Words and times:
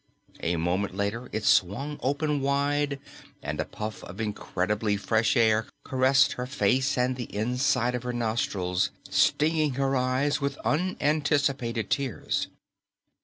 A 0.41 0.55
moment 0.55 0.95
later 0.95 1.29
it 1.31 1.43
swung 1.43 1.99
open 2.01 2.41
wide 2.41 2.99
and 3.43 3.59
a 3.59 3.65
puff 3.65 4.03
of 4.05 4.19
incredibly 4.19 4.97
fresh 4.97 5.37
air 5.37 5.67
caressed 5.83 6.31
her 6.31 6.47
face 6.47 6.97
and 6.97 7.15
the 7.17 7.25
inside 7.31 7.93
of 7.93 8.01
her 8.01 8.11
nostrils, 8.11 8.89
stinging 9.11 9.73
her 9.75 9.95
eyes 9.95 10.41
with 10.41 10.57
unanticipated 10.65 11.91
tears. 11.91 12.47